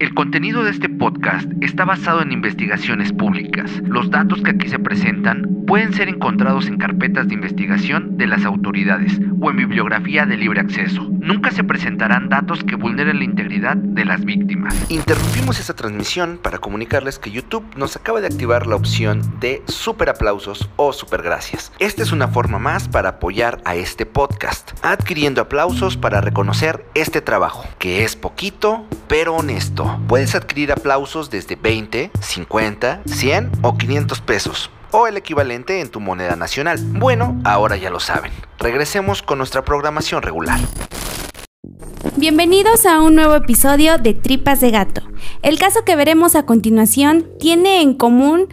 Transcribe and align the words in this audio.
El 0.00 0.14
contenido 0.14 0.64
de 0.64 0.70
este 0.70 0.88
podcast 0.88 1.46
está 1.60 1.84
basado 1.84 2.22
en 2.22 2.32
investigaciones 2.32 3.12
públicas. 3.12 3.70
Los 3.84 4.10
datos 4.10 4.40
que 4.40 4.52
aquí 4.52 4.66
se 4.66 4.78
presentan 4.78 5.46
pueden 5.66 5.92
ser 5.92 6.08
encontrados 6.08 6.68
en 6.68 6.78
carpetas 6.78 7.28
de 7.28 7.34
investigación 7.34 8.16
de 8.16 8.26
las 8.26 8.46
autoridades 8.46 9.20
o 9.42 9.50
en 9.50 9.58
bibliografía 9.58 10.24
de 10.24 10.38
libre 10.38 10.62
acceso. 10.62 11.06
Nunca 11.20 11.50
se 11.50 11.64
presentarán 11.64 12.30
datos 12.30 12.64
que 12.64 12.76
vulneren 12.76 13.18
la 13.18 13.24
integridad 13.24 13.76
de 13.76 14.06
las 14.06 14.24
víctimas. 14.24 14.74
Interrumpimos 14.90 15.60
esta 15.60 15.74
transmisión 15.74 16.40
para 16.42 16.56
comunicarles 16.56 17.18
que 17.18 17.30
YouTube 17.30 17.66
nos 17.76 17.94
acaba 17.94 18.22
de 18.22 18.28
activar 18.28 18.66
la 18.66 18.76
opción 18.76 19.20
de 19.38 19.62
super 19.68 20.08
aplausos 20.08 20.70
o 20.76 20.94
super 20.94 21.20
gracias. 21.20 21.72
Esta 21.78 22.02
es 22.02 22.10
una 22.10 22.28
forma 22.28 22.58
más 22.58 22.88
para 22.88 23.10
apoyar 23.10 23.60
a 23.66 23.74
este 23.74 24.06
podcast, 24.06 24.72
adquiriendo 24.82 25.42
aplausos 25.42 25.98
para 25.98 26.22
reconocer 26.22 26.86
este 26.94 27.20
trabajo, 27.20 27.66
que 27.78 28.02
es 28.02 28.16
poquito 28.16 28.86
pero 29.10 29.34
honesto. 29.34 29.89
Puedes 30.08 30.34
adquirir 30.34 30.72
aplausos 30.72 31.30
desde 31.30 31.56
20, 31.56 32.10
50, 32.20 33.02
100 33.06 33.50
o 33.62 33.76
500 33.76 34.20
pesos 34.20 34.70
o 34.92 35.06
el 35.06 35.16
equivalente 35.16 35.80
en 35.80 35.88
tu 35.88 36.00
moneda 36.00 36.36
nacional. 36.36 36.78
Bueno, 36.80 37.40
ahora 37.44 37.76
ya 37.76 37.90
lo 37.90 38.00
saben. 38.00 38.32
Regresemos 38.58 39.22
con 39.22 39.38
nuestra 39.38 39.64
programación 39.64 40.22
regular. 40.22 40.60
Bienvenidos 42.16 42.86
a 42.86 43.00
un 43.00 43.14
nuevo 43.14 43.34
episodio 43.34 43.98
de 43.98 44.14
Tripas 44.14 44.60
de 44.60 44.70
Gato. 44.70 45.02
El 45.42 45.58
caso 45.58 45.84
que 45.84 45.96
veremos 45.96 46.34
a 46.34 46.44
continuación 46.44 47.26
tiene 47.38 47.82
en 47.82 47.94
común 47.94 48.48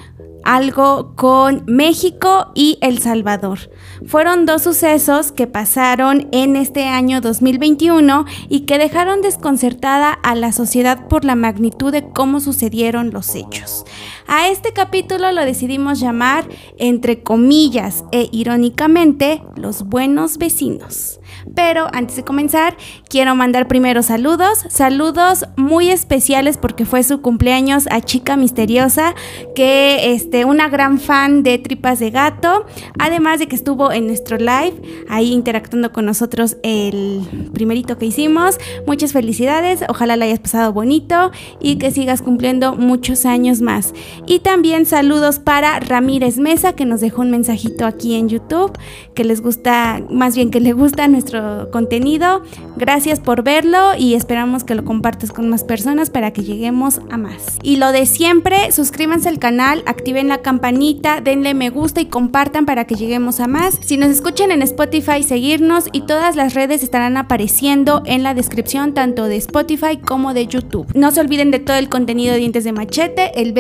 algo 0.48 1.14
con 1.16 1.64
México 1.68 2.52
y 2.56 2.78
El 2.82 3.00
Salvador. 3.00 3.70
Fueron 4.06 4.46
dos 4.46 4.64
sucesos 4.64 5.34
que 5.34 5.46
pasaron 5.46 6.30
en 6.32 6.56
este 6.56 6.86
año 6.86 7.20
2021 7.20 8.26
y 8.48 8.62
que 8.62 8.78
dejaron 8.78 9.22
desconcertada 9.22 10.14
a 10.14 10.36
la 10.36 10.54
sociedad 10.54 11.10
por 11.10 11.26
la 11.26 11.36
magnitud 11.36 11.92
de 11.92 12.08
cómo 12.10 12.40
sucedieron 12.40 13.12
los 13.12 13.36
hechos. 13.36 13.84
A 14.30 14.50
este 14.50 14.74
capítulo 14.74 15.32
lo 15.32 15.46
decidimos 15.46 16.02
llamar, 16.02 16.50
entre 16.78 17.24
comillas 17.24 18.04
e 18.12 18.28
irónicamente, 18.34 19.42
los 19.56 19.84
buenos 19.84 20.38
vecinos. 20.38 21.22
Pero 21.56 21.88
antes 21.94 22.18
de 22.18 22.24
comenzar, 22.26 22.76
quiero 23.10 23.36
mandar 23.36 23.70
primero 23.70 24.04
saludos, 24.04 24.66
saludos 24.70 25.46
muy 25.56 25.90
especiales 25.90 26.58
porque 26.58 26.86
fue 26.86 27.04
su 27.04 27.22
cumpleaños 27.22 27.88
a 27.90 28.02
Chica 28.02 28.36
Misteriosa, 28.36 29.16
que 29.56 30.14
este 30.14 30.44
una 30.44 30.68
gran 30.68 31.00
fan 31.00 31.44
de 31.44 31.58
Tripas 31.58 32.00
de 32.00 32.12
Gato, 32.12 32.66
además 33.00 33.40
de 33.40 33.48
que 33.48 33.56
estuvo 33.56 33.94
en 33.94 34.08
nuestro 34.08 34.38
live 34.38 35.06
ahí 35.08 35.32
interactuando 35.32 35.94
con 35.94 36.06
nosotros 36.06 36.58
el 36.64 37.50
primerito 37.54 37.98
que 37.98 38.08
hicimos. 38.08 38.58
Muchas 38.86 39.14
felicidades, 39.14 39.86
ojalá 39.88 40.18
la 40.18 40.26
hayas 40.26 40.40
pasado 40.40 40.74
bonito 40.74 41.32
y 41.62 41.78
que 41.78 41.92
sigas 41.92 42.22
cumpliendo 42.22 42.76
muchos 42.76 43.26
años 43.26 43.62
más. 43.62 43.94
Y 44.26 44.40
también 44.40 44.86
saludos 44.86 45.40
para 45.40 45.80
Ramírez 45.80 46.38
Mesa 46.38 46.74
que 46.74 46.86
nos 46.86 47.02
dejó 47.02 47.22
un 47.22 47.32
mensajito 47.32 47.86
aquí 47.86 48.16
en 48.16 48.30
YouTube 48.30 48.78
que 49.14 49.24
les 49.24 49.42
gusta, 49.42 50.02
más 50.10 50.36
bien 50.36 50.52
que 50.52 50.60
le 50.60 50.74
gusta 50.74 51.08
nuestro 51.08 51.70
contenido. 51.72 52.44
Gracias 52.76 53.20
por 53.20 53.44
verlo 53.44 53.96
y 53.98 54.14
esperamos 54.14 54.64
que 54.64 54.76
lo 54.76 54.86
compartas 54.86 55.32
con 55.32 55.50
más 55.50 55.64
personas 55.64 56.10
para 56.10 56.32
que 56.32 56.44
lleguemos 56.44 57.00
a 57.10 57.18
más. 57.18 57.58
Y 57.64 57.78
lo 57.78 57.92
de 57.92 58.06
siempre, 58.06 58.72
suscríbanse 58.72 59.30
al 59.30 59.40
canal, 59.40 59.84
activen 59.86 60.28
la 60.28 60.42
campanita, 60.42 61.22
denle 61.22 61.54
me 61.54 61.70
gusta 61.70 62.02
y 62.02 62.06
compartan 62.06 62.66
para 62.66 62.86
que 62.86 62.96
lleguemos 62.96 63.40
a 63.40 63.48
más. 63.48 63.80
Si 63.82 63.98
nos 63.98 64.10
escuchan 64.10 64.52
en 64.52 64.62
Spotify, 64.62 65.24
seguirnos 65.24 65.86
y 65.92 66.02
todas 66.02 66.36
las 66.36 66.54
redes 66.54 66.84
estarán 66.84 67.18
apareciendo 67.18 68.04
en 68.06 68.24
la 68.24 68.34
descripción 68.34 68.94
tanto 68.94 69.26
de 69.26 69.38
Spotify 69.38 69.98
como 69.98 70.34
de 70.34 70.48
YouTube. 70.48 70.88
No 70.94 71.12
se 71.12 71.22
olviden 71.22 71.52
de 71.52 71.60
todo 71.60 71.78
el 71.78 71.90
contenido 71.90 72.34
de 72.34 72.40
Dientes 72.40 72.64
de 72.64 72.72
Machete, 72.72 73.42
el 73.42 73.54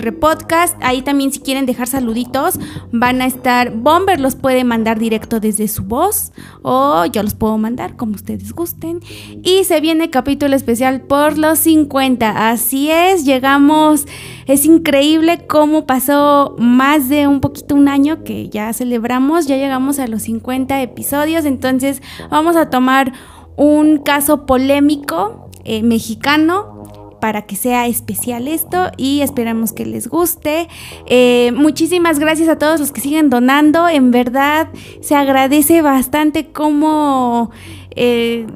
BMBR 0.00 0.18
Podcast. 0.18 0.76
Ahí 0.80 1.02
también 1.02 1.32
si 1.32 1.40
quieren 1.40 1.66
dejar 1.66 1.86
saluditos, 1.86 2.58
van 2.92 3.22
a 3.22 3.26
estar, 3.26 3.72
Bomber 3.72 4.20
los 4.20 4.36
puede 4.36 4.64
mandar 4.64 4.98
directo 4.98 5.40
desde 5.40 5.68
su 5.68 5.84
voz 5.84 6.32
o 6.62 7.04
yo 7.06 7.22
los 7.22 7.34
puedo 7.34 7.58
mandar 7.58 7.96
como 7.96 8.14
ustedes 8.14 8.52
gusten. 8.52 9.00
Y 9.42 9.64
se 9.64 9.80
viene 9.80 10.10
capítulo 10.10 10.56
especial 10.56 11.02
por 11.02 11.38
los 11.38 11.58
50. 11.60 12.50
Así 12.50 12.90
es, 12.90 13.24
llegamos. 13.24 14.06
Es 14.46 14.64
increíble 14.64 15.46
cómo 15.46 15.86
pasó 15.86 16.56
más 16.58 17.08
de 17.08 17.26
un 17.26 17.40
poquito 17.40 17.74
un 17.74 17.88
año 17.88 18.24
que 18.24 18.48
ya 18.48 18.72
celebramos. 18.72 19.46
Ya 19.46 19.56
llegamos 19.56 19.98
a 19.98 20.06
los 20.06 20.22
50 20.22 20.82
episodios. 20.82 21.44
Entonces 21.44 22.02
vamos 22.30 22.56
a 22.56 22.70
tomar 22.70 23.12
un 23.56 23.98
caso 23.98 24.46
polémico 24.46 25.50
eh, 25.64 25.82
mexicano 25.82 26.79
para 27.20 27.42
que 27.42 27.56
sea 27.56 27.86
especial 27.86 28.48
esto 28.48 28.90
y 28.96 29.20
esperamos 29.20 29.72
que 29.72 29.86
les 29.86 30.08
guste. 30.08 30.68
Eh, 31.06 31.52
muchísimas 31.54 32.18
gracias 32.18 32.48
a 32.48 32.58
todos 32.58 32.80
los 32.80 32.92
que 32.92 33.00
siguen 33.00 33.30
donando. 33.30 33.88
En 33.88 34.10
verdad 34.10 34.68
se 35.00 35.14
agradece 35.14 35.82
bastante 35.82 36.48
cómo... 36.48 37.50
Eh, 37.96 38.46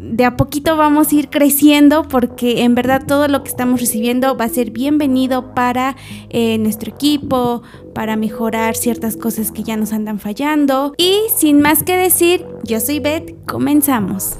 de 0.00 0.24
a 0.24 0.36
poquito 0.36 0.76
vamos 0.76 1.12
a 1.12 1.14
ir 1.14 1.28
creciendo 1.28 2.08
porque 2.08 2.62
en 2.62 2.74
verdad 2.74 3.02
todo 3.06 3.28
lo 3.28 3.42
que 3.42 3.50
estamos 3.50 3.80
recibiendo 3.80 4.36
va 4.36 4.46
a 4.46 4.48
ser 4.48 4.70
bienvenido 4.70 5.54
para 5.54 5.96
eh, 6.30 6.58
nuestro 6.58 6.90
equipo, 6.90 7.62
para 7.94 8.16
mejorar 8.16 8.76
ciertas 8.76 9.16
cosas 9.16 9.52
que 9.52 9.62
ya 9.62 9.76
nos 9.76 9.92
andan 9.92 10.18
fallando. 10.18 10.94
Y 10.96 11.20
sin 11.36 11.60
más 11.60 11.82
que 11.82 11.96
decir, 11.96 12.46
yo 12.64 12.80
soy 12.80 12.98
Beth, 12.98 13.34
comenzamos. 13.46 14.36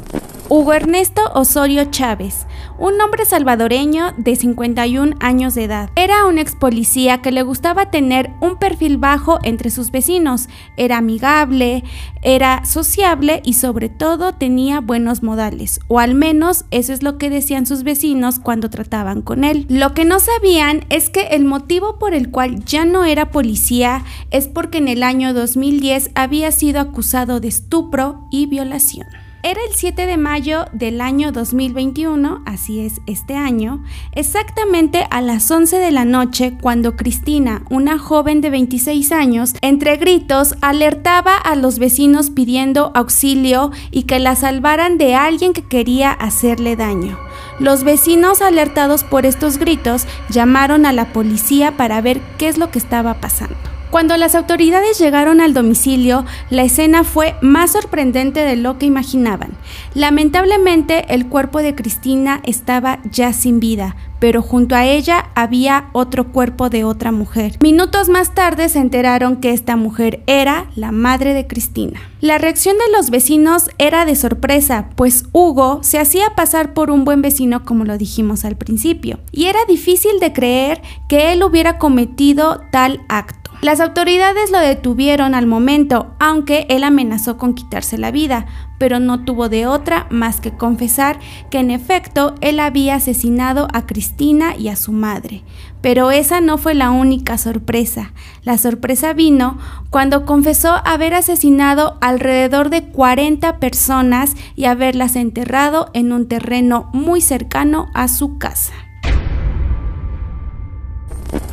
Hugo 0.49 0.73
Ernesto 0.73 1.23
Osorio 1.35 1.85
Chávez, 1.85 2.47
un 2.81 2.99
hombre 2.99 3.27
salvadoreño 3.27 4.15
de 4.17 4.35
51 4.35 5.17
años 5.21 5.55
de 5.55 5.65
edad. 5.65 5.91
Era 5.97 6.25
un 6.25 6.39
ex 6.39 6.57
policía 6.57 7.21
que 7.21 7.31
le 7.31 7.43
gustaba 7.43 7.91
tener 7.91 8.31
un 8.41 8.57
perfil 8.57 8.97
bajo 8.97 9.39
entre 9.43 9.69
sus 9.69 9.91
vecinos. 9.91 10.49
Era 10.79 10.97
amigable, 10.97 11.85
era 12.23 12.65
sociable 12.65 13.43
y 13.45 13.53
sobre 13.53 13.91
todo 13.91 14.33
tenía 14.33 14.81
buenos 14.81 15.23
modales, 15.23 15.81
o 15.89 15.99
al 15.99 16.15
menos 16.15 16.65
eso 16.71 16.95
es 16.95 17.03
lo 17.03 17.19
que 17.19 17.29
decían 17.29 17.67
sus 17.67 17.83
vecinos 17.83 18.39
cuando 18.39 18.71
trataban 18.71 19.21
con 19.21 19.45
él. 19.45 19.67
Lo 19.69 19.93
que 19.93 20.07
no 20.07 20.19
sabían 20.19 20.87
es 20.89 21.11
que 21.11 21.29
el 21.29 21.45
motivo 21.45 21.99
por 21.99 22.15
el 22.15 22.31
cual 22.31 22.65
ya 22.65 22.87
no 22.87 23.05
era 23.05 23.31
policía 23.31 24.05
es 24.31 24.49
porque 24.49 24.79
en 24.79 24.89
el 24.89 25.03
año 25.03 25.35
2010 25.35 26.13
había 26.15 26.51
sido 26.51 26.81
acusado 26.81 27.41
de 27.41 27.49
estupro 27.49 28.27
y 28.31 28.47
violación. 28.47 29.07
Era 29.43 29.63
el 29.67 29.75
7 29.75 30.07
de 30.07 30.19
mayo 30.19 30.67
del 30.73 31.01
año 31.01 31.33
2021, 31.33 32.43
así 32.45 32.81
es 32.81 33.01
este 33.07 33.37
año, 33.37 33.83
exactamente 34.13 35.07
a 35.11 35.23
las 35.23 35.51
11 35.51 35.79
de 35.79 35.91
la 35.91 36.05
noche 36.05 36.59
cuando 36.61 36.95
Cristina, 36.95 37.63
una 37.71 37.99
joven 37.99 38.43
de 38.43 38.51
26 38.51 39.13
años, 39.13 39.55
entre 39.63 39.97
gritos 39.97 40.57
alertaba 40.61 41.39
a 41.39 41.55
los 41.55 41.79
vecinos 41.79 42.29
pidiendo 42.29 42.93
auxilio 42.95 43.71
y 43.91 44.03
que 44.03 44.19
la 44.19 44.37
salvaran 44.37 44.99
de 44.99 45.15
alguien 45.15 45.55
que 45.55 45.67
quería 45.67 46.13
hacerle 46.13 46.77
daño. 46.77 47.19
Los 47.59 47.83
vecinos 47.83 48.43
alertados 48.43 49.05
por 49.05 49.25
estos 49.25 49.57
gritos 49.57 50.07
llamaron 50.29 50.85
a 50.85 50.93
la 50.93 51.15
policía 51.15 51.79
para 51.79 52.03
ver 52.03 52.21
qué 52.37 52.49
es 52.49 52.59
lo 52.59 52.71
que 52.71 52.79
estaba 52.79 53.15
pasando. 53.23 53.57
Cuando 53.91 54.17
las 54.17 54.37
autoridades 54.37 55.01
llegaron 55.01 55.41
al 55.41 55.53
domicilio, 55.53 56.25
la 56.49 56.63
escena 56.63 57.03
fue 57.03 57.35
más 57.41 57.73
sorprendente 57.73 58.41
de 58.41 58.55
lo 58.55 58.79
que 58.79 58.87
imaginaban. 58.87 59.51
Lamentablemente, 59.95 61.13
el 61.13 61.27
cuerpo 61.27 61.59
de 61.61 61.75
Cristina 61.75 62.41
estaba 62.45 63.01
ya 63.11 63.33
sin 63.33 63.59
vida, 63.59 63.97
pero 64.21 64.43
junto 64.43 64.77
a 64.77 64.85
ella 64.85 65.31
había 65.35 65.91
otro 65.93 66.31
cuerpo 66.31 66.71
de 66.71 66.85
otra 66.85 67.11
mujer. 67.11 67.57
Minutos 67.61 68.09
más 68.09 68.33
tarde 68.33 68.69
se 68.69 68.79
enteraron 68.79 69.39
que 69.39 69.51
esta 69.51 69.75
mujer 69.75 70.23
era 70.29 70.71
la 70.77 70.93
madre 70.93 71.35
de 71.35 71.49
Cristina. 71.49 72.01
La 72.21 72.39
reacción 72.39 72.77
de 72.79 72.97
los 72.97 73.11
vecinos 73.11 73.71
era 73.79 74.05
de 74.05 74.15
sorpresa, 74.15 74.91
pues 74.95 75.25
Hugo 75.33 75.81
se 75.83 75.99
hacía 75.99 76.37
pasar 76.37 76.75
por 76.75 76.93
un 76.93 77.05
buen 77.05 77.23
vecino 77.23 77.65
como 77.65 77.85
lo 77.85 77.99
dijimos 77.99 78.45
al 78.45 78.57
principio, 78.57 79.19
y 79.33 79.47
era 79.47 79.65
difícil 79.67 80.21
de 80.21 80.33
creer 80.33 80.81
que 81.09 81.33
él 81.33 81.43
hubiera 81.43 81.79
cometido 81.79 82.61
tal 82.71 83.01
acto. 83.09 83.40
Las 83.63 83.81
autoridades 83.81 84.51
lo 84.51 84.59
detuvieron 84.59 85.35
al 85.35 85.47
momento, 85.47 86.15
aunque 86.19 86.65
él 86.71 86.83
amenazó 86.83 87.37
con 87.37 87.53
quitarse 87.53 87.99
la 87.99 88.11
vida, 88.11 88.47
pero 88.79 89.01
no 89.01 89.23
tuvo 89.27 89.51
de 89.51 89.67
otra 89.67 90.07
más 90.09 90.41
que 90.41 90.53
confesar 90.53 91.19
que 91.51 91.59
en 91.59 91.71
efecto 91.71 92.35
él 92.41 92.59
había 92.59 92.95
asesinado 92.95 93.69
a 93.75 93.85
Cristina 93.85 94.57
y 94.57 94.69
a 94.69 94.77
su 94.77 94.93
madre. 94.93 95.43
Pero 95.83 96.11
esa 96.11 96.41
no 96.41 96.57
fue 96.57 96.73
la 96.73 96.91
única 96.91 97.37
sorpresa. 97.37 98.15
La 98.45 98.57
sorpresa 98.57 99.13
vino 99.13 99.59
cuando 99.91 100.25
confesó 100.25 100.77
haber 100.87 101.13
asesinado 101.13 101.99
alrededor 102.01 102.71
de 102.71 102.85
40 102.85 103.59
personas 103.59 104.37
y 104.57 104.65
haberlas 104.65 105.17
enterrado 105.17 105.91
en 105.93 106.13
un 106.13 106.29
terreno 106.29 106.89
muy 106.95 107.21
cercano 107.21 107.89
a 107.93 108.09
su 108.09 108.39
casa. 108.39 108.73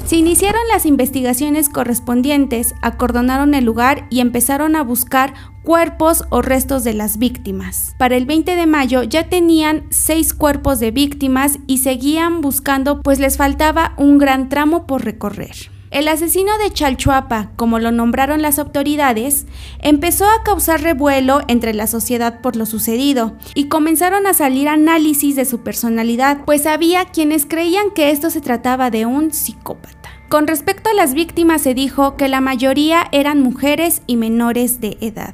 Se 0.07 0.15
iniciaron 0.15 0.61
las 0.71 0.85
investigaciones 0.85 1.67
correspondientes, 1.67 2.75
acordonaron 2.81 3.53
el 3.53 3.65
lugar 3.65 4.07
y 4.09 4.21
empezaron 4.21 4.77
a 4.77 4.81
buscar 4.81 5.33
cuerpos 5.63 6.23
o 6.29 6.41
restos 6.41 6.85
de 6.85 6.93
las 6.93 7.17
víctimas. 7.17 7.93
Para 7.99 8.15
el 8.15 8.25
20 8.25 8.55
de 8.55 8.67
mayo 8.67 9.03
ya 9.03 9.27
tenían 9.27 9.83
seis 9.89 10.33
cuerpos 10.33 10.79
de 10.79 10.91
víctimas 10.91 11.59
y 11.67 11.79
seguían 11.79 12.39
buscando 12.39 13.01
pues 13.01 13.19
les 13.19 13.35
faltaba 13.35 13.95
un 13.97 14.17
gran 14.17 14.47
tramo 14.47 14.87
por 14.87 15.03
recorrer. 15.03 15.71
El 15.89 16.07
asesino 16.09 16.57
de 16.57 16.71
Chalchuapa, 16.71 17.51
como 17.57 17.79
lo 17.79 17.91
nombraron 17.91 18.41
las 18.41 18.59
autoridades, 18.59 19.45
empezó 19.79 20.25
a 20.25 20.43
causar 20.43 20.81
revuelo 20.81 21.41
entre 21.47 21.73
la 21.73 21.87
sociedad 21.87 22.39
por 22.39 22.55
lo 22.55 22.65
sucedido 22.65 23.35
y 23.55 23.67
comenzaron 23.67 24.25
a 24.27 24.33
salir 24.33 24.69
análisis 24.69 25.35
de 25.35 25.45
su 25.45 25.63
personalidad, 25.63 26.45
pues 26.45 26.65
había 26.65 27.05
quienes 27.05 27.45
creían 27.45 27.91
que 27.91 28.11
esto 28.11 28.29
se 28.29 28.41
trataba 28.41 28.89
de 28.89 29.05
un 29.05 29.33
psicópata. 29.33 29.96
Con 30.29 30.47
respecto 30.47 30.89
a 30.89 30.93
las 30.93 31.13
víctimas 31.13 31.61
se 31.61 31.73
dijo 31.73 32.17
que 32.17 32.27
la 32.27 32.41
mayoría 32.41 33.07
eran 33.11 33.41
mujeres 33.41 34.01
y 34.07 34.17
menores 34.17 34.81
de 34.81 34.97
edad 35.01 35.33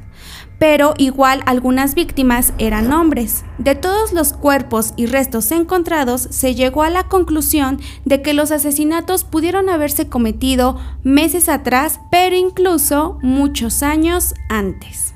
pero 0.64 0.94
igual 0.98 1.44
algunas 1.46 1.94
víctimas 1.94 2.54
eran 2.58 2.94
hombres. 2.94 3.44
De 3.58 3.76
todos 3.76 4.14
los 4.14 4.32
cuerpos 4.32 4.94
y 4.96 5.08
restos 5.08 5.52
encontrados, 5.52 6.22
se 6.32 6.56
llegó 6.56 6.84
a 6.84 6.90
la 6.90 7.10
conclusión 7.10 7.82
de 8.06 8.22
que 8.22 8.34
los 8.34 8.50
asesinatos 8.50 9.26
pudieron 9.26 9.68
haberse 9.68 10.08
cometido 10.08 10.80
meses 11.04 11.50
atrás, 11.50 12.00
pero 12.10 12.38
incluso 12.38 13.20
muchos 13.22 13.84
años 13.84 14.34
antes. 14.48 15.13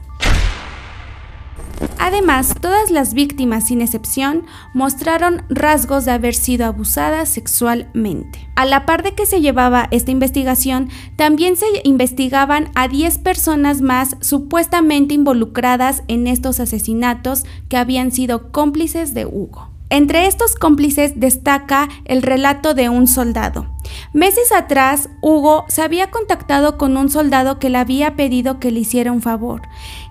Además, 2.00 2.56
todas 2.62 2.90
las 2.92 3.14
víctimas, 3.14 3.68
sin 3.68 3.82
excepción, 3.82 4.46
mostraron 4.74 5.44
rasgos 5.50 6.06
de 6.06 6.12
haber 6.12 6.36
sido 6.36 6.66
abusadas 6.66 7.30
sexualmente. 7.30 8.48
A 8.56 8.66
la 8.66 8.86
par 8.86 9.04
de 9.04 9.14
que 9.14 9.26
se 9.26 9.42
llevaba 9.42 9.88
esta 9.92 10.12
investigación, 10.12 10.90
también 11.16 11.56
se 11.56 11.66
investigaban 11.84 12.70
a 12.76 12.88
10 12.88 13.20
personas 13.20 13.82
más 13.82 14.16
supuestamente 14.22 15.14
involucradas 15.14 16.04
en 16.08 16.28
estos 16.28 16.60
asesinatos 16.60 17.46
que 17.70 17.78
habían 17.78 18.12
sido 18.12 18.52
cómplices 18.52 19.14
de 19.14 19.26
Hugo. 19.26 19.77
Entre 19.90 20.28
estos 20.28 20.56
cómplices 20.56 21.20
destaca 21.20 21.88
el 22.04 22.22
relato 22.22 22.74
de 22.74 22.90
un 22.90 23.08
soldado. 23.08 23.68
Meses 24.12 24.52
atrás, 24.52 25.10
Hugo 25.22 25.64
se 25.70 25.82
había 25.82 26.12
contactado 26.12 26.78
con 26.78 26.98
un 26.98 27.10
soldado 27.10 27.58
que 27.58 27.70
le 27.70 27.78
había 27.78 28.18
pedido 28.18 28.60
que 28.60 28.70
le 28.70 28.82
hiciera 28.82 29.14
un 29.14 29.22
favor, 29.22 29.62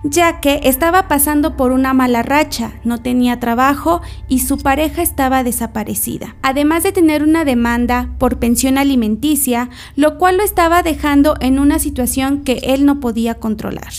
ya 0.03 0.39
que 0.39 0.61
estaba 0.63 1.07
pasando 1.07 1.55
por 1.55 1.71
una 1.71 1.93
mala 1.93 2.23
racha, 2.23 2.73
no 2.83 3.03
tenía 3.03 3.39
trabajo 3.39 4.01
y 4.27 4.39
su 4.39 4.57
pareja 4.57 5.03
estaba 5.03 5.43
desaparecida, 5.43 6.35
además 6.41 6.81
de 6.81 6.91
tener 6.91 7.21
una 7.21 7.45
demanda 7.45 8.09
por 8.17 8.39
pensión 8.39 8.79
alimenticia, 8.79 9.69
lo 9.95 10.17
cual 10.17 10.37
lo 10.37 10.43
estaba 10.43 10.81
dejando 10.81 11.35
en 11.39 11.59
una 11.59 11.77
situación 11.77 12.43
que 12.43 12.59
él 12.63 12.85
no 12.85 12.99
podía 12.99 13.35
controlar. 13.35 13.93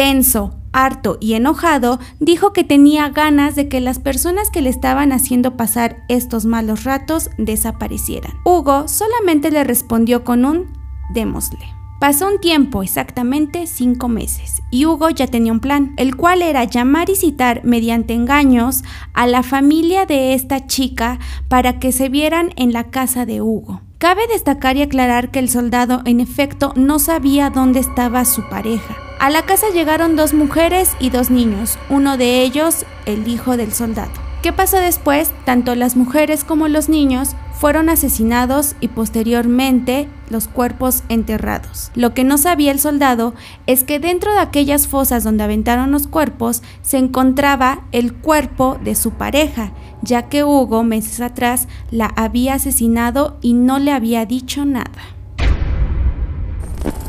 Tenso, 0.00 0.54
harto 0.72 1.18
y 1.20 1.34
enojado, 1.34 2.00
dijo 2.20 2.54
que 2.54 2.64
tenía 2.64 3.10
ganas 3.10 3.54
de 3.54 3.68
que 3.68 3.82
las 3.82 3.98
personas 3.98 4.48
que 4.48 4.62
le 4.62 4.70
estaban 4.70 5.12
haciendo 5.12 5.58
pasar 5.58 6.04
estos 6.08 6.46
malos 6.46 6.84
ratos 6.84 7.28
desaparecieran. 7.36 8.32
Hugo 8.46 8.88
solamente 8.88 9.50
le 9.50 9.62
respondió 9.62 10.24
con 10.24 10.46
un 10.46 10.72
démosle. 11.12 11.66
Pasó 12.00 12.28
un 12.28 12.40
tiempo, 12.40 12.82
exactamente 12.82 13.66
cinco 13.66 14.08
meses, 14.08 14.62
y 14.70 14.86
Hugo 14.86 15.10
ya 15.10 15.26
tenía 15.26 15.52
un 15.52 15.60
plan, 15.60 15.92
el 15.98 16.16
cual 16.16 16.40
era 16.40 16.64
llamar 16.64 17.10
y 17.10 17.14
citar 17.14 17.60
mediante 17.66 18.14
engaños 18.14 18.84
a 19.12 19.26
la 19.26 19.42
familia 19.42 20.06
de 20.06 20.32
esta 20.32 20.66
chica 20.66 21.18
para 21.48 21.78
que 21.78 21.92
se 21.92 22.08
vieran 22.08 22.54
en 22.56 22.72
la 22.72 22.84
casa 22.84 23.26
de 23.26 23.42
Hugo. 23.42 23.82
Cabe 23.98 24.22
destacar 24.32 24.78
y 24.78 24.80
aclarar 24.80 25.30
que 25.30 25.40
el 25.40 25.50
soldado 25.50 26.00
en 26.06 26.20
efecto 26.20 26.72
no 26.74 26.98
sabía 26.98 27.50
dónde 27.50 27.80
estaba 27.80 28.24
su 28.24 28.48
pareja. 28.48 29.09
A 29.20 29.28
la 29.28 29.42
casa 29.42 29.66
llegaron 29.68 30.16
dos 30.16 30.32
mujeres 30.32 30.92
y 30.98 31.10
dos 31.10 31.28
niños, 31.28 31.78
uno 31.90 32.16
de 32.16 32.40
ellos 32.40 32.86
el 33.04 33.28
hijo 33.28 33.58
del 33.58 33.74
soldado. 33.74 34.10
¿Qué 34.42 34.50
pasó 34.50 34.78
después? 34.78 35.30
Tanto 35.44 35.74
las 35.74 35.94
mujeres 35.94 36.42
como 36.42 36.68
los 36.68 36.88
niños 36.88 37.36
fueron 37.52 37.90
asesinados 37.90 38.76
y 38.80 38.88
posteriormente 38.88 40.08
los 40.30 40.48
cuerpos 40.48 41.02
enterrados. 41.10 41.90
Lo 41.94 42.14
que 42.14 42.24
no 42.24 42.38
sabía 42.38 42.72
el 42.72 42.80
soldado 42.80 43.34
es 43.66 43.84
que 43.84 43.98
dentro 43.98 44.32
de 44.32 44.40
aquellas 44.40 44.88
fosas 44.88 45.22
donde 45.22 45.44
aventaron 45.44 45.90
los 45.90 46.06
cuerpos 46.06 46.62
se 46.80 46.96
encontraba 46.96 47.82
el 47.92 48.14
cuerpo 48.14 48.78
de 48.82 48.94
su 48.94 49.10
pareja, 49.10 49.72
ya 50.00 50.30
que 50.30 50.44
Hugo 50.44 50.82
meses 50.82 51.20
atrás 51.20 51.68
la 51.90 52.06
había 52.06 52.54
asesinado 52.54 53.36
y 53.42 53.52
no 53.52 53.78
le 53.78 53.92
había 53.92 54.24
dicho 54.24 54.64
nada. 54.64 55.19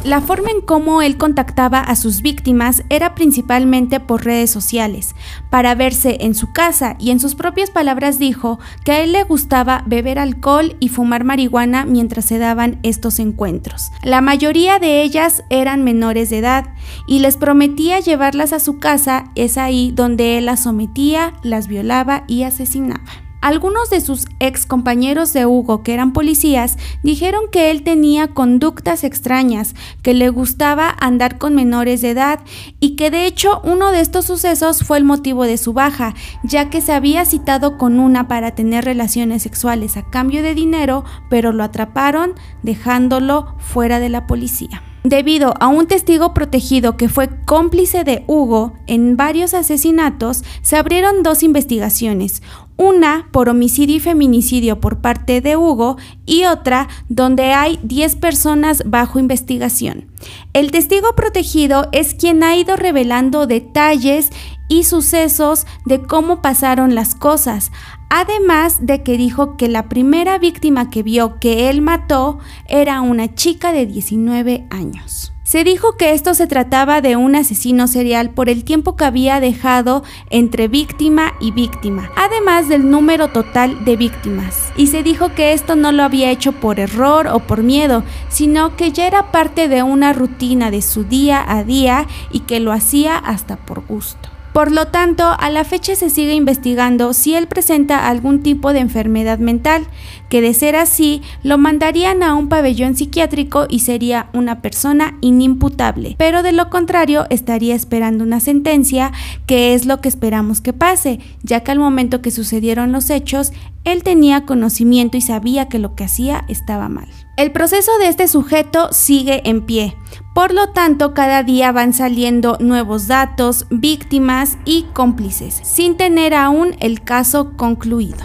La 0.04 0.20
forma 0.20 0.50
en 0.50 0.62
cómo 0.62 1.04
él 1.04 1.18
contactaba 1.18 1.80
a 1.80 1.96
sus 1.96 2.24
víctimas 2.24 2.84
era 2.90 3.14
principalmente 3.14 4.00
por 4.00 4.26
redes 4.26 4.50
sociales, 4.50 5.14
para 5.52 5.76
verse 5.76 6.18
en 6.22 6.34
su 6.34 6.52
casa 6.52 6.96
y 6.98 7.12
en 7.12 7.20
sus 7.20 7.36
propias 7.36 7.70
palabras 7.70 8.18
dijo 8.18 8.60
que 8.84 8.94
a 8.94 9.02
él 9.02 9.12
le 9.12 9.24
gustaba 9.24 9.84
beber 9.86 10.18
alcohol 10.18 10.76
y 10.80 10.90
fumar 10.90 11.24
marihuana 11.24 11.86
mientras 11.86 12.26
se 12.26 12.40
daban 12.40 12.80
estos 12.82 13.20
encuentros. 13.20 13.92
La 14.02 14.22
mayoría 14.22 14.80
de 14.80 15.04
ellas 15.04 15.44
eran 15.52 15.84
menores 15.84 16.32
de 16.32 16.40
edad 16.40 16.74
y 17.06 17.20
les 17.20 17.38
prometía 17.38 18.00
llevarlas 18.00 18.54
a 18.54 18.60
su 18.60 18.80
casa, 18.80 19.26
es 19.36 19.60
ahí 19.60 19.92
donde 19.94 20.40
él 20.40 20.48
las 20.48 20.64
sometía, 20.64 21.34
las 21.44 21.68
violaba 21.68 22.24
y 22.28 22.42
asesinaba. 22.42 23.31
Algunos 23.42 23.90
de 23.90 24.02
sus 24.02 24.28
ex 24.40 24.68
compañeros 24.68 25.34
de 25.34 25.48
Hugo, 25.48 25.82
que 25.82 25.96
eran 25.96 26.14
policías, 26.14 26.78
dijeron 27.02 27.46
que 27.52 27.72
él 27.72 27.82
tenía 27.82 28.28
conductas 28.28 29.04
extrañas, 29.04 29.74
que 30.04 30.14
le 30.14 30.30
gustaba 30.30 30.96
andar 31.00 31.40
con 31.40 31.56
menores 31.56 32.02
de 32.02 32.12
edad 32.12 32.40
y 32.80 32.96
que 32.96 33.10
de 33.10 33.26
hecho 33.26 33.60
uno 33.64 33.92
de 33.92 34.02
estos 34.02 34.26
sucesos 34.26 34.84
fue 34.84 35.00
el 35.00 35.06
motivo 35.06 35.46
de 35.46 35.58
su 35.58 35.74
baja, 35.74 36.14
ya 36.44 36.70
que 36.70 36.82
se 36.82 36.94
había 36.94 37.26
citado 37.26 37.80
con 37.80 38.00
una 38.00 38.28
para 38.28 38.54
tener 38.54 38.86
relaciones 38.86 39.42
sexuales 39.42 39.98
a 39.98 40.04
cambio 40.04 40.44
de 40.44 40.54
dinero, 40.54 41.04
pero 41.30 41.52
lo 41.52 41.64
atraparon 41.64 42.36
dejándolo 42.62 43.56
fuera 43.58 44.00
de 44.00 44.10
la 44.10 44.28
policía. 44.28 44.84
Debido 45.04 45.56
a 45.60 45.68
un 45.68 45.88
testigo 45.88 46.34
protegido 46.36 46.96
que 46.96 47.10
fue 47.10 47.28
cómplice 47.46 48.04
de 48.04 48.24
Hugo 48.28 48.74
en 48.86 49.18
varios 49.18 49.56
asesinatos, 49.56 50.44
se 50.62 50.78
abrieron 50.78 51.24
dos 51.24 51.42
investigaciones, 51.42 52.44
una 52.78 53.28
por 53.32 53.50
homicidio 53.50 53.96
y 53.96 54.00
feminicidio 54.00 54.80
por 54.80 55.02
parte 55.02 55.42
de 55.42 55.58
Hugo 55.58 55.98
y 56.28 56.46
otra 56.46 56.88
donde 57.10 57.54
hay 57.54 57.80
10 57.82 58.16
personas 58.18 58.84
bajo 58.86 59.18
investigación. 59.18 60.06
El 60.54 60.70
testigo 60.70 61.16
protegido 61.16 61.90
es 61.92 62.14
quien 62.14 62.44
ha 62.44 62.56
ido 62.56 62.76
revelando 62.76 63.48
detalles 63.48 64.30
y 64.72 64.86
sucesos 64.86 65.68
de 65.84 66.02
cómo 66.02 66.42
pasaron 66.42 66.96
las 66.96 67.14
cosas, 67.14 67.74
además 68.10 68.86
de 68.86 69.04
que 69.04 69.18
dijo 69.18 69.58
que 69.58 69.68
la 69.68 69.90
primera 69.90 70.38
víctima 70.38 70.90
que 70.90 71.04
vio 71.04 71.40
que 71.42 71.70
él 71.70 71.82
mató 71.82 72.40
era 72.70 73.02
una 73.02 73.36
chica 73.36 73.74
de 73.74 73.86
19 73.86 74.68
años. 74.70 75.34
Se 75.44 75.66
dijo 75.66 75.98
que 75.98 76.14
esto 76.14 76.34
se 76.34 76.48
trataba 76.48 77.02
de 77.02 77.18
un 77.18 77.36
asesino 77.36 77.90
serial 77.90 78.30
por 78.30 78.48
el 78.48 78.64
tiempo 78.64 78.96
que 78.96 79.04
había 79.04 79.42
dejado 79.42 80.04
entre 80.30 80.70
víctima 80.70 81.34
y 81.42 81.52
víctima, 81.52 82.10
además 82.16 82.70
del 82.70 82.90
número 82.90 83.28
total 83.28 83.84
de 83.84 83.98
víctimas. 83.98 84.72
Y 84.78 84.88
se 84.88 85.04
dijo 85.04 85.36
que 85.36 85.52
esto 85.52 85.76
no 85.76 85.92
lo 85.92 86.04
había 86.04 86.32
hecho 86.32 86.54
por 86.54 86.80
error 86.80 87.28
o 87.28 87.42
por 87.42 87.62
miedo, 87.62 88.06
sino 88.30 88.78
que 88.78 88.94
ya 88.94 89.06
era 89.06 89.34
parte 89.34 89.68
de 89.68 89.84
una 89.84 90.14
rutina 90.14 90.72
de 90.72 90.82
su 90.82 91.04
día 91.04 91.44
a 91.46 91.66
día 91.66 92.08
y 92.32 92.40
que 92.42 92.62
lo 92.62 92.72
hacía 92.72 93.18
hasta 93.18 93.58
por 93.58 93.86
gusto. 93.86 94.31
Por 94.54 94.72
lo 94.72 94.88
tanto, 94.88 95.24
a 95.40 95.50
la 95.50 95.64
fecha 95.64 95.96
se 95.96 96.10
sigue 96.10 96.34
investigando 96.34 97.14
si 97.14 97.36
él 97.36 97.48
presenta 97.48 98.10
algún 98.10 98.44
tipo 98.44 98.74
de 98.74 98.80
enfermedad 98.80 99.40
mental, 99.40 99.86
que 100.30 100.42
de 100.42 100.54
ser 100.54 100.76
así, 100.76 101.22
lo 101.42 101.58
mandarían 101.58 102.22
a 102.22 102.36
un 102.36 102.50
pabellón 102.50 102.96
psiquiátrico 102.96 103.66
y 103.70 103.80
sería 103.80 104.28
una 104.34 104.62
persona 104.62 105.18
inimputable, 105.22 106.16
pero 106.18 106.44
de 106.44 106.52
lo 106.52 106.70
contrario 106.70 107.28
estaría 107.30 107.76
esperando 107.76 108.26
una 108.26 108.42
sentencia, 108.42 109.14
que 109.46 109.74
es 109.74 109.86
lo 109.86 110.02
que 110.02 110.10
esperamos 110.10 110.60
que 110.60 110.74
pase, 110.74 111.20
ya 111.44 111.62
que 111.62 111.72
al 111.72 111.80
momento 111.80 112.22
que 112.22 112.32
sucedieron 112.32 112.92
los 112.92 113.10
hechos, 113.10 113.54
él 113.84 114.04
tenía 114.04 114.46
conocimiento 114.46 115.18
y 115.18 115.22
sabía 115.22 115.68
que 115.68 115.80
lo 115.80 115.96
que 115.96 116.04
hacía 116.04 116.46
estaba 116.48 116.90
mal. 116.90 117.08
El 117.38 117.52
proceso 117.52 117.92
de 118.00 118.08
este 118.08 118.28
sujeto 118.28 118.90
sigue 118.92 119.42
en 119.50 119.66
pie. 119.66 119.96
Por 120.36 120.54
lo 120.54 120.70
tanto, 120.70 121.14
cada 121.14 121.44
día 121.44 121.72
van 121.72 121.94
saliendo 121.94 122.58
nuevos 122.60 123.08
datos, 123.08 123.66
víctimas 123.70 124.58
y 124.66 124.84
cómplices, 124.94 125.60
sin 125.64 125.98
tener 125.98 126.34
aún 126.34 126.76
el 126.80 127.02
caso 127.02 127.54
concluido. 127.58 128.20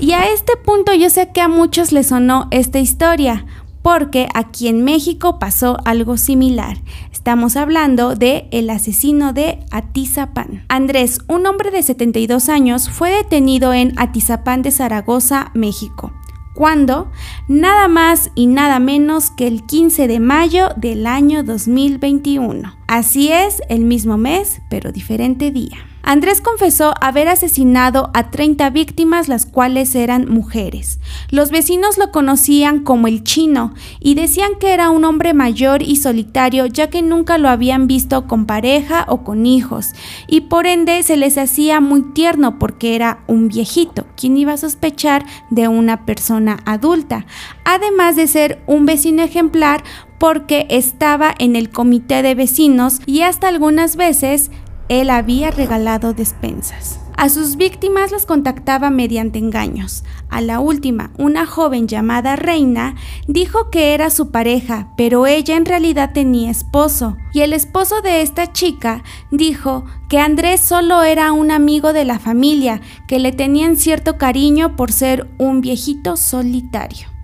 Y 0.00 0.12
a 0.12 0.30
este 0.32 0.56
punto 0.56 0.92
yo 0.94 1.10
sé 1.10 1.32
que 1.32 1.40
a 1.40 1.48
muchos 1.48 1.92
les 1.92 2.08
sonó 2.08 2.48
esta 2.50 2.78
historia, 2.78 3.46
porque 3.82 4.28
aquí 4.34 4.68
en 4.68 4.82
México 4.82 5.38
pasó 5.38 5.76
algo 5.84 6.16
similar. 6.16 6.78
Estamos 7.26 7.56
hablando 7.56 8.14
de 8.14 8.46
el 8.52 8.70
asesino 8.70 9.32
de 9.32 9.58
Atizapán. 9.72 10.64
Andrés, 10.68 11.18
un 11.26 11.44
hombre 11.46 11.72
de 11.72 11.82
72 11.82 12.48
años, 12.48 12.88
fue 12.88 13.10
detenido 13.10 13.74
en 13.74 13.94
Atizapán 13.96 14.62
de 14.62 14.70
Zaragoza, 14.70 15.50
México 15.52 16.12
¿Cuándo? 16.56 17.10
Nada 17.48 17.86
más 17.86 18.30
y 18.34 18.46
nada 18.46 18.78
menos 18.78 19.30
que 19.30 19.46
el 19.46 19.66
15 19.66 20.06
de 20.08 20.20
mayo 20.20 20.68
del 20.76 21.06
año 21.06 21.42
2021. 21.42 22.74
Así 22.86 23.30
es, 23.30 23.60
el 23.68 23.84
mismo 23.84 24.16
mes, 24.16 24.62
pero 24.70 24.90
diferente 24.90 25.50
día. 25.50 25.76
Andrés 26.08 26.40
confesó 26.40 26.94
haber 27.00 27.28
asesinado 27.28 28.10
a 28.14 28.30
30 28.30 28.70
víctimas, 28.70 29.26
las 29.26 29.44
cuales 29.44 29.92
eran 29.96 30.28
mujeres. 30.28 31.00
Los 31.30 31.50
vecinos 31.50 31.98
lo 31.98 32.12
conocían 32.12 32.84
como 32.84 33.08
el 33.08 33.24
chino 33.24 33.74
y 33.98 34.14
decían 34.14 34.52
que 34.60 34.72
era 34.72 34.90
un 34.90 35.04
hombre 35.04 35.34
mayor 35.34 35.82
y 35.82 35.96
solitario 35.96 36.66
ya 36.66 36.90
que 36.90 37.02
nunca 37.02 37.38
lo 37.38 37.48
habían 37.48 37.88
visto 37.88 38.28
con 38.28 38.46
pareja 38.46 39.04
o 39.08 39.24
con 39.24 39.46
hijos 39.46 39.94
y 40.28 40.42
por 40.42 40.68
ende 40.68 41.02
se 41.02 41.16
les 41.16 41.38
hacía 41.38 41.80
muy 41.80 42.02
tierno 42.02 42.60
porque 42.60 42.94
era 42.94 43.24
un 43.26 43.48
viejito, 43.48 44.06
quien 44.16 44.36
iba 44.36 44.52
a 44.52 44.58
sospechar 44.58 45.26
de 45.50 45.66
una 45.66 46.06
persona 46.06 46.60
adulta, 46.66 47.26
además 47.64 48.14
de 48.14 48.28
ser 48.28 48.62
un 48.68 48.86
vecino 48.86 49.24
ejemplar 49.24 49.82
porque 50.18 50.66
estaba 50.70 51.34
en 51.36 51.56
el 51.56 51.70
comité 51.70 52.22
de 52.22 52.36
vecinos 52.36 53.00
y 53.06 53.22
hasta 53.22 53.48
algunas 53.48 53.96
veces 53.96 54.52
él 54.88 55.10
había 55.10 55.50
regalado 55.50 56.12
despensas. 56.12 57.00
A 57.16 57.30
sus 57.30 57.56
víctimas 57.56 58.12
las 58.12 58.26
contactaba 58.26 58.90
mediante 58.90 59.38
engaños. 59.38 60.04
A 60.28 60.42
la 60.42 60.60
última, 60.60 61.12
una 61.16 61.46
joven 61.46 61.88
llamada 61.88 62.36
Reina, 62.36 62.94
dijo 63.26 63.70
que 63.70 63.94
era 63.94 64.10
su 64.10 64.30
pareja, 64.30 64.92
pero 64.98 65.26
ella 65.26 65.56
en 65.56 65.64
realidad 65.64 66.10
tenía 66.12 66.50
esposo. 66.50 67.16
Y 67.32 67.40
el 67.40 67.54
esposo 67.54 68.02
de 68.02 68.20
esta 68.20 68.52
chica 68.52 69.02
dijo 69.30 69.86
que 70.10 70.18
Andrés 70.18 70.60
solo 70.60 71.02
era 71.04 71.32
un 71.32 71.50
amigo 71.50 71.94
de 71.94 72.04
la 72.04 72.18
familia, 72.18 72.82
que 73.08 73.18
le 73.18 73.32
tenían 73.32 73.76
cierto 73.76 74.18
cariño 74.18 74.76
por 74.76 74.92
ser 74.92 75.26
un 75.38 75.62
viejito 75.62 76.18
solitario. 76.18 77.16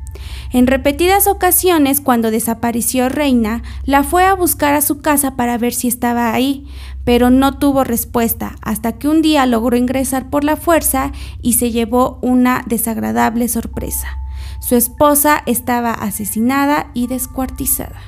En 0.52 0.66
repetidas 0.66 1.28
ocasiones, 1.28 2.02
cuando 2.02 2.30
desapareció 2.30 3.08
Reina, 3.08 3.62
la 3.84 4.04
fue 4.04 4.24
a 4.24 4.34
buscar 4.34 4.74
a 4.74 4.82
su 4.82 5.00
casa 5.00 5.34
para 5.34 5.56
ver 5.56 5.72
si 5.72 5.88
estaba 5.88 6.34
ahí, 6.34 6.66
pero 7.04 7.30
no 7.30 7.58
tuvo 7.58 7.84
respuesta 7.84 8.56
hasta 8.62 8.92
que 8.92 9.08
un 9.08 9.22
día 9.22 9.46
logró 9.46 9.76
ingresar 9.76 10.30
por 10.30 10.44
la 10.44 10.56
fuerza 10.56 11.12
y 11.40 11.54
se 11.54 11.70
llevó 11.70 12.18
una 12.22 12.62
desagradable 12.66 13.48
sorpresa. 13.48 14.18
Su 14.60 14.76
esposa 14.76 15.42
estaba 15.46 15.92
asesinada 15.92 16.90
y 16.94 17.06
descuartizada. 17.08 18.00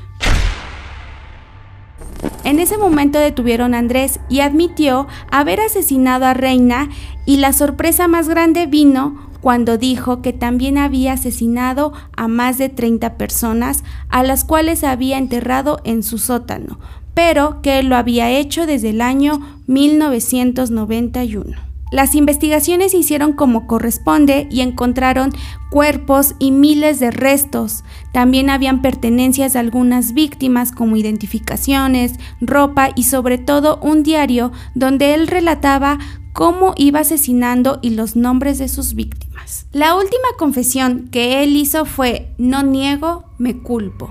En 2.44 2.58
ese 2.58 2.78
momento 2.78 3.18
detuvieron 3.18 3.74
a 3.74 3.78
Andrés 3.78 4.20
y 4.28 4.40
admitió 4.40 5.06
haber 5.30 5.60
asesinado 5.60 6.26
a 6.26 6.34
Reina 6.34 6.88
y 7.26 7.38
la 7.38 7.52
sorpresa 7.52 8.06
más 8.08 8.28
grande 8.28 8.66
vino 8.66 9.30
cuando 9.44 9.76
dijo 9.76 10.22
que 10.22 10.32
también 10.32 10.78
había 10.78 11.12
asesinado 11.12 11.92
a 12.16 12.28
más 12.28 12.56
de 12.56 12.70
30 12.70 13.18
personas 13.18 13.84
a 14.08 14.22
las 14.22 14.42
cuales 14.42 14.84
había 14.84 15.18
enterrado 15.18 15.82
en 15.84 16.02
su 16.02 16.16
sótano, 16.16 16.78
pero 17.12 17.60
que 17.60 17.82
lo 17.82 17.96
había 17.96 18.30
hecho 18.30 18.64
desde 18.64 18.88
el 18.88 19.02
año 19.02 19.60
1991. 19.66 21.73
Las 21.94 22.16
investigaciones 22.16 22.90
se 22.90 22.98
hicieron 22.98 23.34
como 23.34 23.68
corresponde 23.68 24.48
y 24.50 24.62
encontraron 24.62 25.30
cuerpos 25.70 26.34
y 26.40 26.50
miles 26.50 26.98
de 26.98 27.12
restos. 27.12 27.84
También 28.12 28.50
habían 28.50 28.82
pertenencias 28.82 29.52
de 29.52 29.60
algunas 29.60 30.12
víctimas 30.12 30.72
como 30.72 30.96
identificaciones, 30.96 32.14
ropa 32.40 32.88
y 32.96 33.04
sobre 33.04 33.38
todo 33.38 33.78
un 33.80 34.02
diario 34.02 34.50
donde 34.74 35.14
él 35.14 35.28
relataba 35.28 36.00
cómo 36.32 36.74
iba 36.76 36.98
asesinando 36.98 37.78
y 37.80 37.90
los 37.90 38.16
nombres 38.16 38.58
de 38.58 38.66
sus 38.66 38.94
víctimas. 38.94 39.66
La 39.70 39.94
última 39.94 40.26
confesión 40.36 41.06
que 41.12 41.44
él 41.44 41.54
hizo 41.54 41.84
fue 41.84 42.34
no 42.38 42.64
niego, 42.64 43.26
me 43.38 43.62
culpo. 43.62 44.10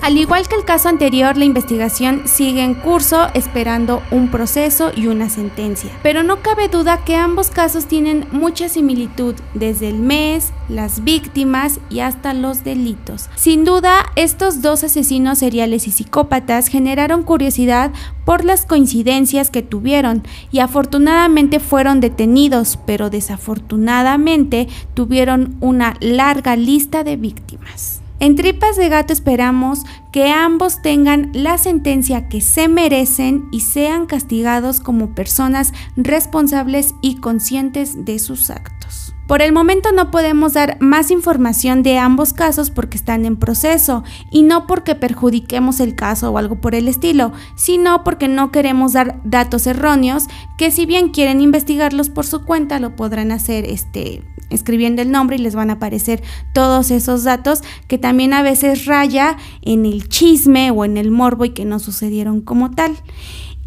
Al 0.00 0.16
igual 0.16 0.48
que 0.48 0.54
el 0.54 0.64
caso 0.64 0.88
anterior, 0.88 1.36
la 1.36 1.44
investigación 1.44 2.22
sigue 2.26 2.62
en 2.62 2.74
curso 2.74 3.26
esperando 3.34 4.02
un 4.10 4.30
proceso 4.30 4.90
y 4.94 5.06
una 5.08 5.28
sentencia. 5.28 5.90
Pero 6.02 6.22
no 6.22 6.40
cabe 6.40 6.68
duda 6.68 7.04
que 7.04 7.16
ambos 7.16 7.50
casos 7.50 7.86
tienen 7.86 8.26
mucha 8.30 8.68
similitud, 8.68 9.34
desde 9.54 9.88
el 9.88 9.98
mes, 9.98 10.52
las 10.68 11.04
víctimas 11.04 11.80
y 11.90 12.00
hasta 12.00 12.32
los 12.32 12.64
delitos. 12.64 13.28
Sin 13.34 13.64
duda, 13.64 14.06
estos 14.16 14.62
dos 14.62 14.84
asesinos 14.84 15.38
seriales 15.38 15.86
y 15.86 15.90
psicópatas 15.90 16.68
generaron 16.68 17.22
curiosidad 17.22 17.90
por 18.24 18.44
las 18.44 18.66
coincidencias 18.66 19.50
que 19.50 19.62
tuvieron 19.62 20.22
y 20.52 20.60
afortunadamente 20.60 21.60
fueron 21.60 22.00
detenidos, 22.00 22.78
pero 22.86 23.10
desafortunadamente 23.10 24.68
tuvieron 24.94 25.56
una 25.60 25.96
larga 26.00 26.56
lista 26.56 27.04
de 27.04 27.16
víctimas. 27.16 28.00
En 28.20 28.34
Tripas 28.34 28.76
de 28.76 28.88
Gato 28.88 29.12
esperamos 29.12 29.84
que 30.10 30.30
ambos 30.30 30.82
tengan 30.82 31.30
la 31.34 31.56
sentencia 31.56 32.28
que 32.28 32.40
se 32.40 32.66
merecen 32.66 33.48
y 33.52 33.60
sean 33.60 34.06
castigados 34.06 34.80
como 34.80 35.14
personas 35.14 35.72
responsables 35.96 36.94
y 37.00 37.16
conscientes 37.16 38.04
de 38.04 38.18
sus 38.18 38.50
actos. 38.50 39.14
Por 39.28 39.42
el 39.42 39.52
momento 39.52 39.92
no 39.92 40.10
podemos 40.10 40.54
dar 40.54 40.78
más 40.80 41.10
información 41.10 41.82
de 41.82 41.98
ambos 41.98 42.32
casos 42.32 42.70
porque 42.70 42.96
están 42.96 43.24
en 43.24 43.36
proceso 43.36 44.02
y 44.32 44.42
no 44.42 44.66
porque 44.66 44.94
perjudiquemos 44.94 45.78
el 45.80 45.94
caso 45.94 46.32
o 46.32 46.38
algo 46.38 46.62
por 46.62 46.74
el 46.74 46.88
estilo, 46.88 47.32
sino 47.54 48.02
porque 48.04 48.26
no 48.26 48.50
queremos 48.50 48.94
dar 48.94 49.20
datos 49.24 49.66
erróneos 49.66 50.24
que 50.56 50.70
si 50.70 50.86
bien 50.86 51.10
quieren 51.10 51.40
investigarlos 51.42 52.08
por 52.08 52.26
su 52.26 52.44
cuenta 52.44 52.80
lo 52.80 52.96
podrán 52.96 53.30
hacer 53.30 53.66
este 53.66 54.24
escribiendo 54.50 55.02
el 55.02 55.10
nombre 55.10 55.36
y 55.36 55.40
les 55.40 55.54
van 55.54 55.70
a 55.70 55.74
aparecer 55.74 56.22
todos 56.52 56.90
esos 56.90 57.24
datos 57.24 57.62
que 57.86 57.98
también 57.98 58.32
a 58.32 58.42
veces 58.42 58.86
raya 58.86 59.36
en 59.62 59.86
el 59.86 60.08
chisme 60.08 60.70
o 60.70 60.84
en 60.84 60.96
el 60.96 61.10
morbo 61.10 61.44
y 61.44 61.50
que 61.50 61.64
no 61.64 61.78
sucedieron 61.78 62.40
como 62.40 62.70
tal. 62.70 62.96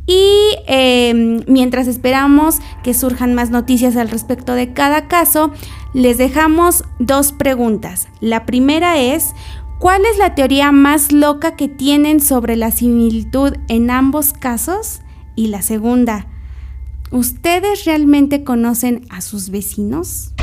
Y 0.08 0.56
em, 0.68 1.42
mientras 1.48 1.88
esperamos 1.88 2.58
que 2.84 2.94
surjan 2.94 3.34
más 3.34 3.50
noticias 3.50 3.96
al 3.96 4.10
respecto 4.10 4.54
de 4.54 4.74
cada 4.74 5.08
caso, 5.08 5.52
les 5.94 6.18
dejamos 6.18 6.84
dos 7.00 7.32
preguntas. 7.32 8.08
La 8.20 8.46
primera 8.46 9.00
es, 9.00 9.34
¿cuál 9.80 10.02
es 10.06 10.18
la 10.18 10.36
teoría 10.36 10.72
más 10.72 11.12
loca 11.12 11.56
que 11.56 11.68
tienen 11.68 12.20
sobre 12.20 12.56
la 12.56 12.72
similitud 12.72 13.54
en 13.68 13.92
ambos 13.92 14.34
casos? 14.34 15.02
Y 15.36 15.48
la 15.48 15.62
segunda, 15.62 16.28
¿ustedes 17.12 17.86
realmente 17.86 18.44
conocen 18.44 19.06
a 19.10 19.22
sus 19.22 19.50
vecinos? 19.50 20.34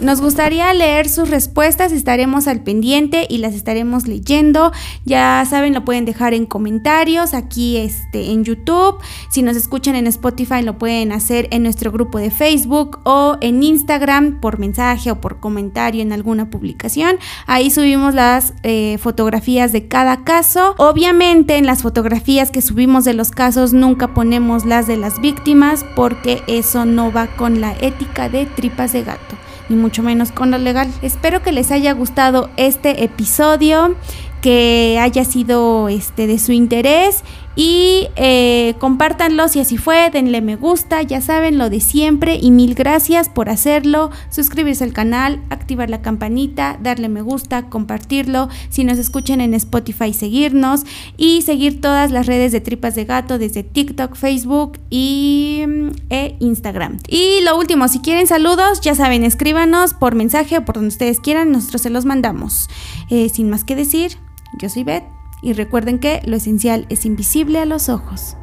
Nos 0.00 0.20
gustaría 0.20 0.74
leer 0.74 1.08
sus 1.08 1.30
respuestas, 1.30 1.92
estaremos 1.92 2.48
al 2.48 2.60
pendiente 2.60 3.26
y 3.30 3.38
las 3.38 3.54
estaremos 3.54 4.08
leyendo. 4.08 4.72
Ya 5.04 5.46
saben, 5.48 5.72
lo 5.72 5.84
pueden 5.84 6.04
dejar 6.04 6.34
en 6.34 6.46
comentarios 6.46 7.32
aquí 7.32 7.76
este, 7.76 8.32
en 8.32 8.44
YouTube. 8.44 8.98
Si 9.30 9.42
nos 9.42 9.56
escuchan 9.56 9.94
en 9.94 10.08
Spotify, 10.08 10.62
lo 10.62 10.78
pueden 10.78 11.12
hacer 11.12 11.46
en 11.52 11.62
nuestro 11.62 11.92
grupo 11.92 12.18
de 12.18 12.30
Facebook 12.30 12.98
o 13.04 13.38
en 13.40 13.62
Instagram 13.62 14.40
por 14.40 14.58
mensaje 14.58 15.12
o 15.12 15.20
por 15.20 15.38
comentario 15.38 16.02
en 16.02 16.12
alguna 16.12 16.50
publicación. 16.50 17.16
Ahí 17.46 17.70
subimos 17.70 18.14
las 18.14 18.52
eh, 18.64 18.98
fotografías 18.98 19.70
de 19.70 19.86
cada 19.86 20.24
caso. 20.24 20.74
Obviamente 20.76 21.56
en 21.56 21.66
las 21.66 21.82
fotografías 21.82 22.50
que 22.50 22.62
subimos 22.62 23.04
de 23.04 23.14
los 23.14 23.30
casos 23.30 23.72
nunca 23.72 24.12
ponemos 24.12 24.64
las 24.64 24.88
de 24.88 24.96
las 24.96 25.20
víctimas 25.20 25.86
porque 25.94 26.42
eso 26.48 26.84
no 26.84 27.12
va 27.12 27.28
con 27.28 27.60
la 27.60 27.74
ética 27.80 28.28
de 28.28 28.46
tripas 28.46 28.92
de 28.92 29.04
gato 29.04 29.36
ni 29.68 29.76
mucho 29.76 30.02
menos 30.02 30.32
con 30.32 30.50
lo 30.50 30.58
legal. 30.58 30.90
Espero 31.02 31.42
que 31.42 31.52
les 31.52 31.70
haya 31.70 31.92
gustado 31.92 32.50
este 32.56 33.04
episodio, 33.04 33.96
que 34.40 34.98
haya 35.00 35.24
sido 35.24 35.88
este 35.88 36.26
de 36.26 36.38
su 36.38 36.52
interés 36.52 37.24
y 37.56 38.08
eh, 38.16 38.74
compártanlo 38.78 39.48
si 39.48 39.60
así 39.60 39.76
fue, 39.76 40.10
denle 40.10 40.40
me 40.40 40.56
gusta, 40.56 41.02
ya 41.02 41.20
saben 41.20 41.58
lo 41.58 41.70
de 41.70 41.80
siempre 41.80 42.36
y 42.40 42.50
mil 42.50 42.74
gracias 42.74 43.28
por 43.28 43.48
hacerlo, 43.48 44.10
suscribirse 44.30 44.84
al 44.84 44.92
canal, 44.92 45.42
activar 45.50 45.90
la 45.90 46.02
campanita, 46.02 46.78
darle 46.82 47.08
me 47.08 47.22
gusta, 47.22 47.68
compartirlo, 47.68 48.48
si 48.70 48.84
nos 48.84 48.98
escuchan 48.98 49.40
en 49.40 49.54
Spotify 49.54 50.12
seguirnos 50.12 50.84
y 51.16 51.42
seguir 51.42 51.80
todas 51.80 52.10
las 52.10 52.26
redes 52.26 52.52
de 52.52 52.60
Tripas 52.60 52.94
de 52.94 53.04
Gato 53.04 53.38
desde 53.38 53.62
TikTok, 53.62 54.16
Facebook 54.16 54.78
y 54.90 55.62
mm, 55.66 55.88
e 56.10 56.36
Instagram. 56.40 56.98
Y 57.08 57.40
lo 57.42 57.56
último, 57.56 57.88
si 57.88 58.00
quieren 58.00 58.26
saludos, 58.26 58.80
ya 58.80 58.94
saben, 58.94 59.24
escríbanos 59.24 59.94
por 59.94 60.14
mensaje 60.14 60.58
o 60.58 60.64
por 60.64 60.76
donde 60.76 60.88
ustedes 60.88 61.20
quieran, 61.20 61.52
nosotros 61.52 61.82
se 61.82 61.90
los 61.90 62.04
mandamos. 62.04 62.68
Eh, 63.10 63.28
sin 63.28 63.48
más 63.50 63.64
que 63.64 63.76
decir, 63.76 64.18
yo 64.60 64.68
soy 64.68 64.84
Beth 64.84 65.13
y 65.44 65.52
recuerden 65.52 65.98
que 65.98 66.22
lo 66.24 66.36
esencial 66.36 66.86
es 66.88 67.04
invisible 67.04 67.60
a 67.60 67.66
los 67.66 67.90
ojos. 67.90 68.36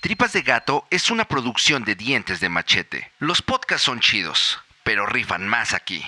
Tripas 0.00 0.32
de 0.32 0.42
Gato 0.42 0.86
es 0.90 1.10
una 1.10 1.26
producción 1.26 1.84
de 1.84 1.96
dientes 1.96 2.40
de 2.40 2.48
machete. 2.48 3.12
Los 3.18 3.42
podcasts 3.42 3.84
son 3.84 4.00
chidos, 4.00 4.58
pero 4.84 5.06
rifan 5.06 5.46
más 5.46 5.74
aquí. 5.74 6.04